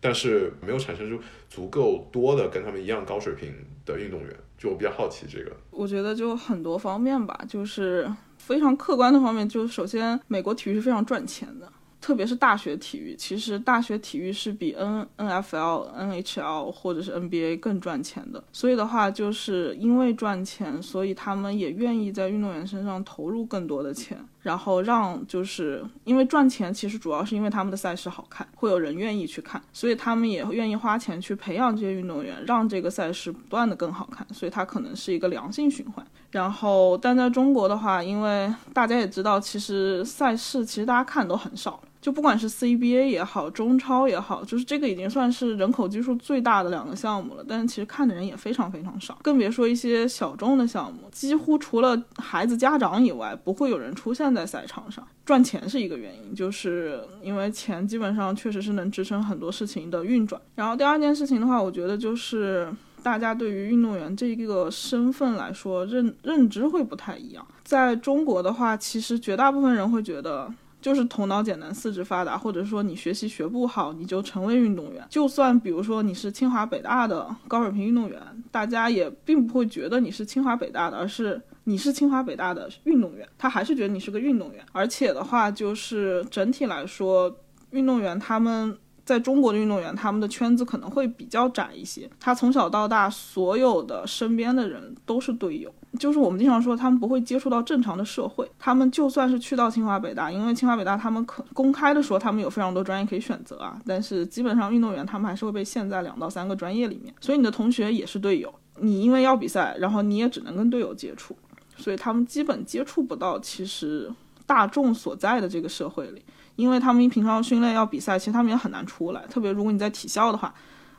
[0.00, 3.52] 但是没有产生出足够多的跟他们一样高水平
[3.84, 5.52] 的运动员，就我比较好奇这个。
[5.70, 11.70] 我觉得就很多方面吧，就是非常客观的方面，就首先美国体育是非常赚钱的。
[12.00, 18.42] 特别是大学体育，其实大学体育是比 N N F L N H L 或者是 N B A 更赚钱的。
[18.50, 34.26] 所以的话，就是因为赚钱，所以他们也愿意在运动员身上投入更多的钱，然后让就是因为赚钱，其实主要是因为他们的赛事好看，会有人愿意去看，所以他们也愿意花钱去培养这些运动员，让这个赛事不断的更好看。
[34.32, 36.04] 所以它可能是一个良性循环。
[36.30, 41.80] 然后，但在中国的话，因为大家也知道，其实赛事其实大家看都很少。
[42.02, 47.44] 就不管是 CBA 也好，中超也好，就是这个已经算是人口基数最大的两个项目了。
[47.46, 55.06] 但是其实看的人也非常非常少，更别说一些小众的项目，几乎除了孩子家长以外，不会有人出现在赛场上。
[55.24, 60.42] 赚钱是一个原因，就是因为钱基本上确实是能支撑很多事情的运转。
[60.56, 62.68] 然后第二件事情的话，我觉得就是
[63.04, 67.46] 大家对于运动员这个身份来说认认知会不太一样。
[67.62, 70.52] 在中国的话，其实绝大部分人会觉得。
[70.82, 75.02] 就是头脑简单、四肢发达，或者说你学习学不好，你就成为运动员。
[75.08, 84.62] 就算比如说你是清华北大的高水平运动员，大家也并不会觉得你是清华北大的，而是你是清华北大的运动员，他还是觉得你是个运动员。
[84.72, 87.34] 而且的话，就是整体来说，
[87.70, 88.76] 运动员他们。
[89.04, 92.08] 在中国的运动员，他们的圈子可能会比较窄一些。
[92.20, 98.50] 他从小到大，所有的身边的人都是队友，就是我们经常说，他们不会接触到正常的社会。
[98.58, 103.80] 他们就算是去到清华北大，因为清华北大他们可公开的说，他们有非常多专业可以选择啊。
[103.86, 107.14] 但是基本上运动员他们还是会被限在两到三个专业里面。
[107.20, 111.36] 所以你的同学也是队友，你因为要比赛，然后你也只能跟队友接触，
[111.76, 114.10] 所以他们基本接触不到其实
[114.46, 116.22] 大众所在的这个社会里。
[116.56, 119.22] 因为他们平常训练要比赛，其实他们也很难出来。
[119.30, 120.52] 特别如果你在体校的话，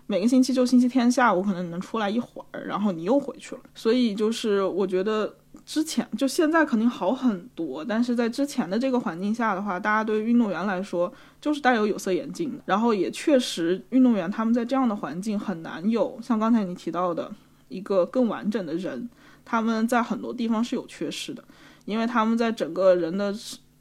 [0.08, 3.62] 每个星期就星期天下午可能你能出来一会儿，然后你又回去了。
[3.74, 5.36] 所以就是我觉得
[5.66, 12.64] 之前就现在肯定好很多，但是在之前的这个环境下的话，大家对运动员来说就是带有有色眼镜的。
[12.66, 17.32] 然后也确实，运动员他们在这样的环境很难有像刚才你提到的
[17.70, 19.10] 一个更完整的人，
[19.46, 21.44] 他们在很多地方是有缺失的，
[21.86, 23.34] 因为他们在整个人的。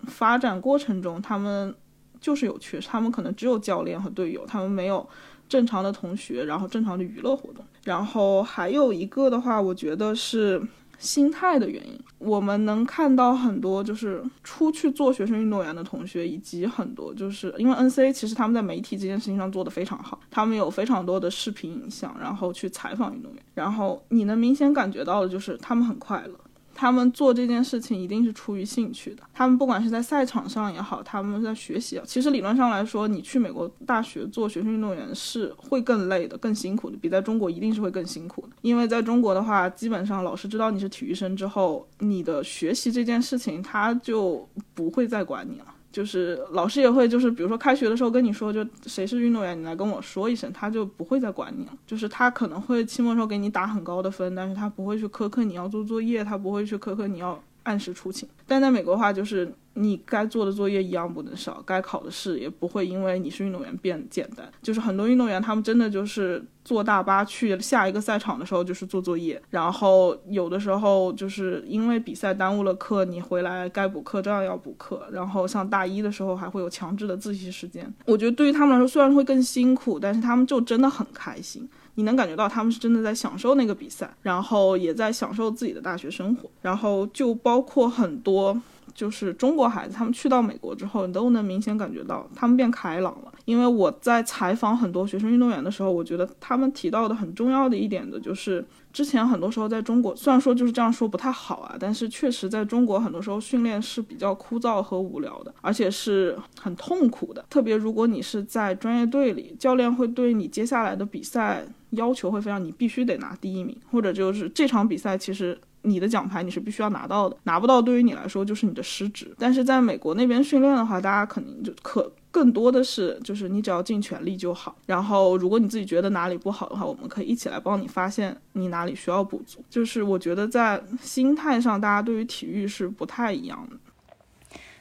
[0.08, 1.72] 发展过程中，他们
[2.20, 5.08] 就是有缺失，他们可能只有教练和队友，他们没有
[5.52, 7.62] 正常的同学，然后正常的娱乐活动。
[7.84, 10.62] 然后还有一个的话，我觉得是
[10.98, 12.00] 心态的原因。
[12.16, 26.34] 我们能看到很多就是出去做学生运动员的同学，以及很多就是因为 NCA 其实他们在媒体这件事情上做得非常好，他们有非常多的视频影像，然后去采访运动员，然后你能明显感觉到的就是他们很快乐。
[26.74, 29.22] 他们做这件事情一定是出于兴趣的。
[29.32, 32.00] 他们不管是在赛场上也好，他们在学习。
[32.04, 38.48] 其实理论上来说，你去美国大学做学生运动员是会更累的、更辛苦的，比在中国一定是会更辛苦的。
[38.62, 45.71] 因为在中国的话，基本上老师知道你是体育生之后，你的学习这件事情他就不会再管你了。
[45.92, 51.72] 就是老师也会，就是比如说开学的时候跟你说，就谁是运动员，你来跟我说一声，他就不会再管你了。
[51.86, 58.28] 就是他可能会期末时候给你打很高的分，但是他不会去苛刻你要做作业，他不会去苛刻你要按时出勤。
[58.46, 59.54] 但在美国的话，就是。
[59.74, 64.50] 你该做的作业一样不能少，该考的试也不会因为你是运动员变简单。
[64.60, 75.06] 就是很多运动员，他们真的就是坐大巴去下一个赛场的时候就是做作业，然后有的时候就是因为比赛耽误了课，你回来该补课照样要补课。
[75.10, 77.90] 然后像大一的时候还会有强制的自习时间。
[78.04, 81.68] 我觉得对于他们来说，虽然会更辛苦，但是他们就真的很开心。
[81.94, 86.50] 你能感觉到他们是真的在享受那个比赛，然后也在享受自己的大学生活。
[86.60, 88.60] 然后就包括很多。
[88.94, 93.32] 就是中国孩子，他们去到美国之后，你都能明显感觉到他们变开朗了。
[93.44, 107.44] 因为我在采访很多学生运动员的时候，我觉得他们提到的很重要的一点的就是，之前很多时候在中国，虽然说就是这样说不太好啊，但是确实在中国很多时候训练是比较枯燥和无聊的，而且是很痛苦的。
[107.50, 115.58] 特别如果你是在专业队里，教练会对你接下来的比赛要求会非常，你必须得拿第一名，或者就是这场比赛其实。
[115.82, 119.34] 你的奖牌你是必须要拿到的，拿不到对于你来说就是你的失职。
[119.38, 124.76] 但是在美国那边训练的话，大家肯定就可更多的是就是你只要尽全力就好。
[124.86, 129.64] 然后如果你自己觉得哪里不好的话，我们可以一起来帮你发现你哪里需要补足。
[129.68, 133.76] 就是我觉得在心态上，大家对于体育是不太一样的。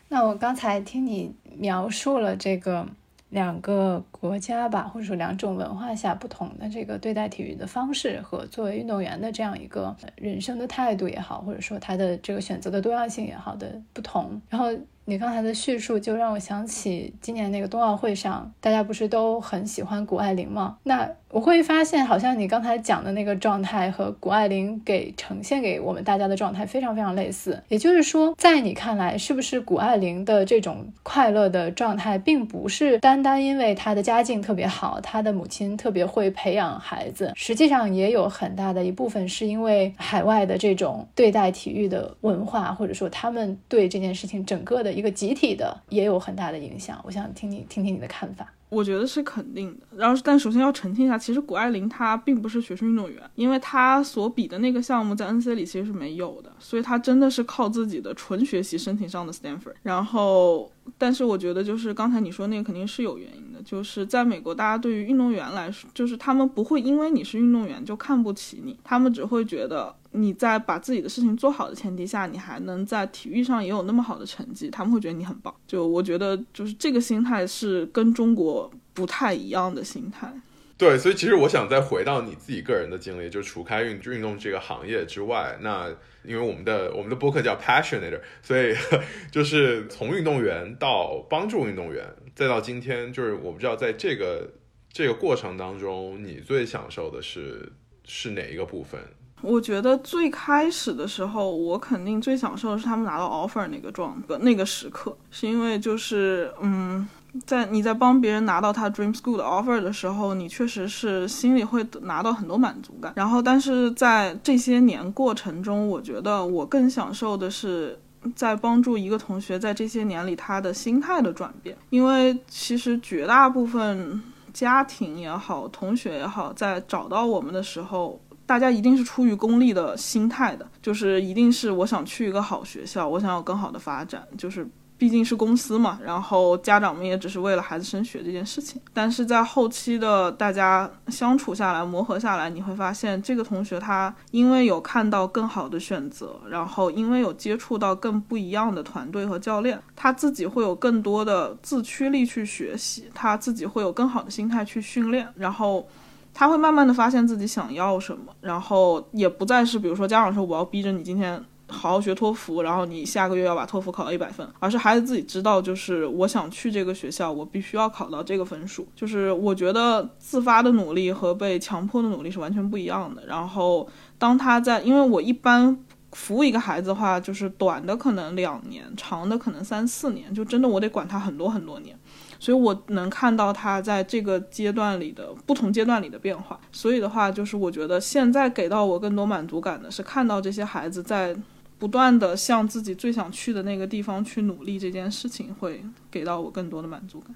[0.10, 2.86] 那我刚才听你描述了这个
[3.32, 14.68] 两个国家吧，或者说两种文化下不同的这个对待体育的方式和作为运动员的这样一个人生的态度也好，或者说他的这个选择的多样性也好的不同，然后。
[15.12, 20.78] 你刚才的叙述就让我想起今年那个冬奥会上，大家不是都很喜欢谷爱凌吗？
[20.84, 27.62] 那我会发现，好像你刚才讲的那个状态和谷爱凌给呈现给我们大家的状态非常非常类似。
[27.68, 45.01] 也就是说，在你看来，是不是谷爱凌的这种快乐的状态，并不是单单因为她的家境特别好，她的母亲特别会培养孩子，实际上也有很大的一部分是因为海外的这种对待体育的文化，或者说他们对这件事情整个的。
[45.02, 48.54] 一个集体的也有很大的影响，我想听你听听你的看法。
[48.70, 49.98] 我觉得是肯定的。
[49.98, 59.74] 然后，但首先要澄清一下，其实谷爱凌她并不是学生运动员，因为她所比的那个项目在 NC 里其实是没有的，所以她真的是靠自己的纯学习申请上的 Stanford。
[59.84, 69.96] 然后，但是我觉得就是刚才你说那个肯定是有原因的，就是在美国，大家对于运动员来说，就是他们不会因为你是运动员就看不起你，他们只会觉得。
[70.14, 75.56] 你在把自己的事情做好的前提下，你还能在体育上也有那么好的成绩，他们会觉得你很棒。
[75.66, 80.30] 就我觉得，就是这个心态是跟中国不太一样的心态。
[80.78, 85.88] 对，所以其实我想再回到你自己个人的经历，就除开运运动这个行业之外，那
[86.24, 88.76] 因为我们的我们的播客叫 Passionate，所以
[89.32, 92.06] 就是从运动员到帮助运动员，
[92.36, 94.50] 再到今天，就是我不知道在这个
[94.92, 97.72] 这个过程当中，你最享受的是
[98.06, 99.00] 是哪一个部分？
[99.42, 107.08] 我觉得最开始的时候，我肯定最享受的是他们拿到 offer 那个状那个时刻，是因为就是嗯，
[107.46, 113.14] 在你在帮别人拿到他 dream school 的 offer 的时候，你确实是心里会拿到很多满足感。
[113.16, 117.98] 然后，但是在这些年过程中，我觉得我更享受的是
[118.36, 124.22] 在帮助一个同学在这些年里他的心态的转变，因为其实绝大部分
[124.54, 128.20] 家庭也好，同学也好，在找到我们的时候。
[128.44, 134.68] 大家一定是出于功利的心态的，就是一定是我想去一个好学校，我想有更好的发展，就是
[135.02, 136.00] 毕竟是公司嘛。
[136.06, 138.80] 然后家长们也只是为了孩子升学这件事情。
[138.94, 155.88] 但是在后期的大家相处下来、磨合下来，你会发现这个同学他因为有看到更好的选择，然后因为有接触到更不一样的团队和教练，他自己会有更多的自驱力去学习，他自己会有更好的心态去训练，然后。
[156.34, 168.88] 他会慢慢的发现自己想要什么，然后也不再是比如说家长说我要逼着你今天好好学托福，然后你下个月要把托福考到一百分，而是孩子自己知道，就是我想去这个学校，我必须要考到这个分数。
[168.96, 173.26] 就是我觉得自发的努力和被强迫的努力是完全不一样的。
[173.26, 175.78] 然后当他在，因为我一般
[176.12, 181.98] 服务一个孩子的话，就是短的可能两年，长的可能三四年，就真的我得管他很多很多年。
[182.38, 186.60] 所以我能看到他在这个阶段里的不同阶段里的变化。
[186.72, 191.36] 所以的话，就是我觉得现在给到我更多满足感的是看到这些孩子在
[191.82, 197.36] 不断的向自己最想去的那个地方去努力，这件事情会给到我更多的满足感，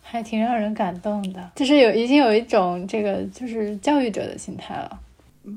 [0.00, 1.50] 还挺让人感动的。
[1.54, 4.98] 就是有已经有一种这个就是教育者的心态了。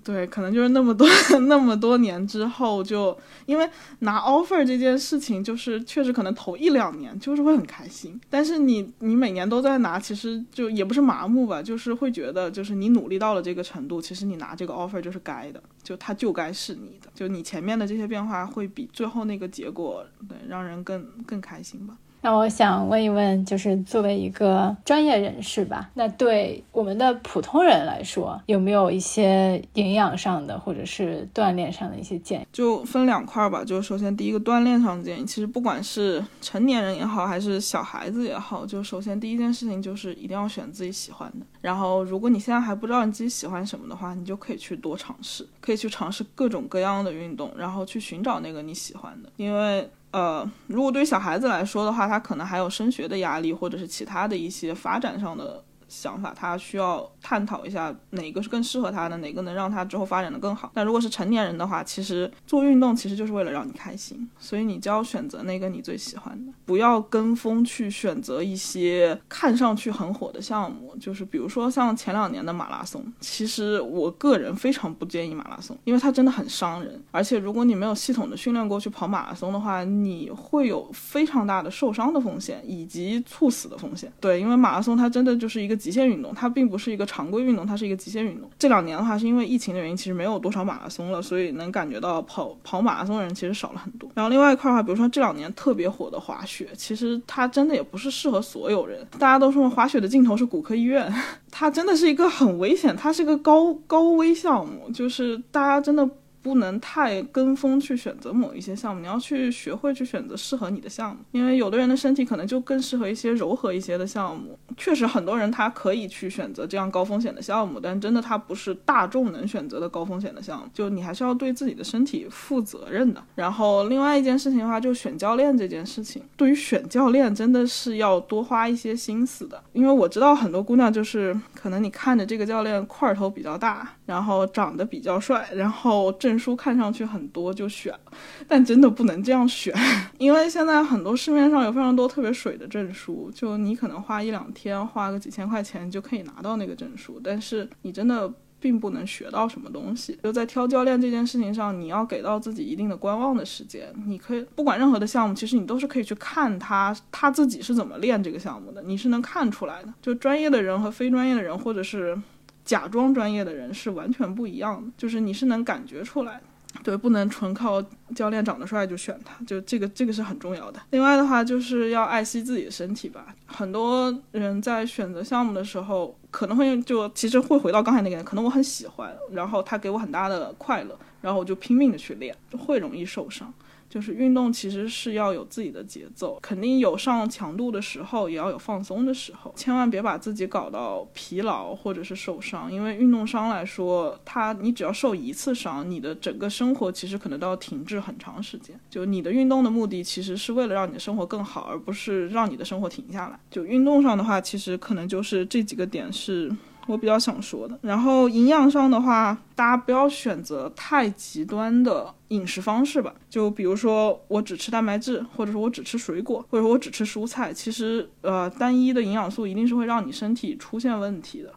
[0.03, 1.07] 对，可能就是那么多
[1.47, 3.15] 那么多年之后，就
[3.45, 3.69] 因为
[3.99, 21.95] 拿 offer 这件事情，就是确实可能头一两年就是会很开心，但是你你每年都在拿，其实就也不是麻木吧，就是会觉得就是你努力到了这个程度，其实你拿这个 offer 就是该的，就它就该是你的，就你前面的这些变化会比最后那个结果对让人更更开心吧。
[22.25, 32.47] 那我想问一问，就是作为一个专业人士吧，那对我们的普通人来说，有没有一些营养上的或者是锻炼上的一些建议？
[32.51, 33.63] 就分两块儿吧。
[33.63, 41.45] 就首先第一个锻炼上的建议，其实不管是成年人也好，还是小孩子也好，就首先第一件事情就是一定要选自己喜欢的。
[41.61, 49.87] 然后如果你现在还不知道你自己喜欢什么的话，你就可以去多尝试，可以去尝试各种各样的运动，然后去寻找那个你喜欢的，因为。
[50.15, 60.71] 呃，如果对小孩子来说的话，他可能还有升学的压力，或者是其他的一些发展上的想法，他需要探讨一下哪个是更适合他的，哪个能让他之后发展的更好。
[60.73, 70.95] 但如果是成年人的话，其实做运动其实就是为了让你开心，所以你就要选择那个你最喜欢的，不要跟风去选择一些看上去很火的项目。
[70.99, 84.11] 就是比如说像前两年的马拉松，其实我个人非常不建议马拉松，因为它真的很伤人，而且如果你没有系统的训练过去跑马拉松的话，你会有非常大的受伤的风险以及猝死的风险。
[84.19, 88.49] 对，因为马拉松它真的就是一个极限运动，它并不是一个常规运动，它是一个极限运动。
[88.57, 94.09] 这两年的话，是因为疫情的原因，其实没有多少马拉松了，所以能感觉到跑跑马拉松的人其实少了很多。
[94.15, 99.05] 然后另外一块的话，比如说这两年特别火的滑雪，其实它真的也不是适合所有人。
[99.19, 101.13] 大家都说滑雪的尽头是骨科医院，
[101.51, 106.09] 它真的是一个很危险，它是一个高高危项目，就是大家真的。
[106.45, 114.55] 不能太跟风去选择某一些项目，你要去学会去选择适合你的项目，因为有的人的身体可能就更适合一些柔和一些的项目。
[114.77, 120.65] 确实，很多人他可以去选择这样高风险的项目，但真的它不是大众能选择的高风险的项目。
[120.71, 123.19] 就你还是要对自己的身体负责任的。
[123.33, 136.34] 然后另外一件事情的话，就选教练这件事情，对于选教练真的是要多花一些心思的，因为我知道很多姑娘就是可能你看着这个教练块头比较大，然后长得比较帅，然后正。
[136.35, 137.97] 证书看上去很多就选，
[138.45, 139.73] 但真的不能这样选，
[140.19, 148.29] 因为现在很多市面上有非常多特别水的证书，就你可能花一两天，花个几千块钱就可以拿到那个证书，但是你真的
[148.59, 150.19] 并不能学到什么东西。
[150.23, 153.93] 就在挑教练这件事情上，你要给到自己一定的观望的时间。
[154.05, 159.93] 你可以不管任何的项目，其实你都是可以去看他他自己是怎么练这个项目的，你是能看出来的。
[160.01, 162.19] 就专业的人和非专业的人，或者是。
[162.65, 166.41] 假装专业的人是完全不一样的，就是你是能感觉出来，
[166.83, 167.81] 对，不能纯靠
[168.15, 170.81] 教练长得帅就选他，就这个这个是很重要的。
[170.89, 173.27] 另外的话，就是要爱惜自己的身体吧。
[173.45, 183.53] 很多人在选择项目的时候，可能会就其实会回到刚才那个，可能我很喜欢，然后他给我很大的快乐，然后我就拼命的去练，就会容易受伤。
[183.89, 192.71] 就是运动其实是要有自己的节奏，肯定有上强度的时候，也要有放松的时候，千万别把自己搞到疲劳或者是受伤。
[192.71, 198.77] 因为运动伤来说，它你只要受一次伤，你的整个生活其实可能都要停滞很长时间。
[198.89, 203.39] 就你的运动的目的其实是为了让你的生活更好，而不是让你的生活停下来。
[203.49, 206.51] 就运动上的话，其实可能就是这几个点是。
[206.87, 213.13] 我比较想说的，然后营养上的话，大家不要选择太极端的饮食方式吧。
[213.29, 217.51] 就比如说，我只吃蛋白质，或者说我只吃水果，或者说我只吃蔬菜。
[217.51, 221.51] 其实，呃，单一的营养素一定是会让你身体出现问题的。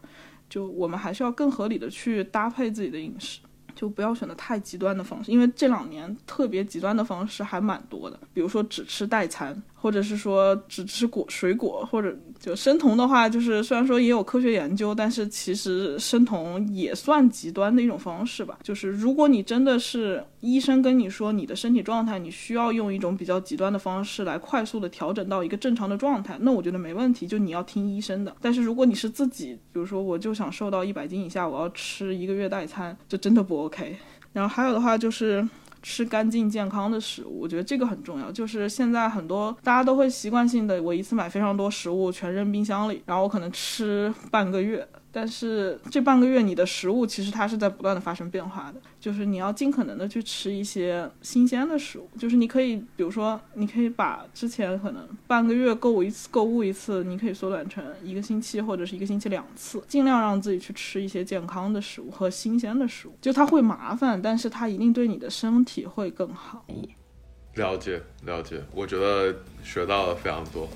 [0.49, 3.39] 就我们还是要更合理的去搭配自己的饮食。
[3.75, 18.57] 就不要选择太极端的方式，因为这两年特别极端的方式还蛮多的，比如说只吃代餐，或者是说只吃果水果，或者就生酮的话，就是虽然说也有科学研究，但是其实生酮也算极端的一种方式吧。
[18.63, 28.35] 就是如果你真的是医生跟你说你的身体状态，你需要用一种比较极端的方式来快速的调整到一个正常的状态，那我觉得没问题，就你要听医生的。
[28.41, 33.59] 但是如果你是自己，比如说我就想瘦到一百斤以下，我要吃一个月代餐，这真的不。
[33.59, 33.97] OK，
[34.31, 35.45] 然后还有的话就是
[35.81, 38.31] 吃干净健康的食物，我觉得这个很重要。
[38.31, 44.87] 就是现在很多大家都会习惯性的，我一次买非常多食物，全扔冰箱里，然后我可能吃半个月。
[45.11, 66.65] 但是这半个月你的食物其实它是在不断的发生变化的，就是你要尽可能的去吃一些新鲜的食物，就是你可以，比如说你可以把之前可能半个月购物一次购物一次，你可以缩短成一个星期或者是一个星期两次，尽量让自己去吃一些健康的食物和新鲜的食物，就它会麻烦，但是它一定对你的身体会更好。
[67.55, 70.69] 了解了解，我觉得学到了非常多。